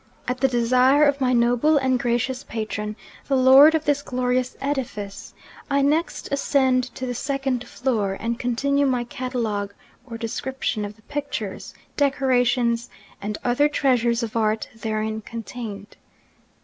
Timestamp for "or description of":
10.07-10.95